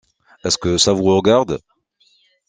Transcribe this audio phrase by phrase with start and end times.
[0.43, 1.59] Est-ce que ça vous regarde?...